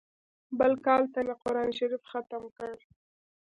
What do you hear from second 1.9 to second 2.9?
ختم کړ.